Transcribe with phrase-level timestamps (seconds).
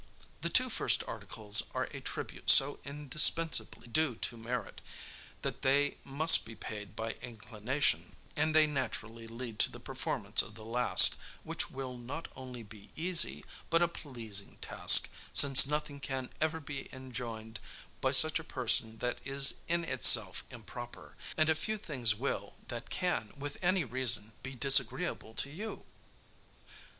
[0.41, 4.81] The two first articles are a tribute so indispensably due to merit,
[5.43, 10.55] that they must be paid by inclination and they naturally lead to the performance of
[10.55, 16.31] the last, which will not only be easy, but a pleasing task, since nothing can
[16.41, 17.59] ever be enjoined
[18.01, 22.89] by such a person that is in itself improper, and a few things will, that
[22.89, 25.85] can, with any reason, be disagreeable to you.